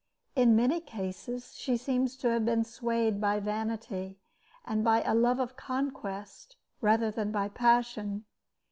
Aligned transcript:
In 0.35 0.55
many 0.55 0.79
cases 0.81 1.53
she 1.55 1.77
seems 1.77 2.15
to 2.17 2.29
have 2.31 2.43
been 2.43 2.63
swayed 2.63 3.21
by 3.21 3.39
vanity, 3.39 4.17
and 4.65 4.83
by 4.83 5.03
a 5.03 5.13
love 5.13 5.39
of 5.39 5.55
conquest, 5.55 6.57
rather 6.81 7.11
than 7.11 7.31
by 7.31 7.49
passion. 7.49 8.25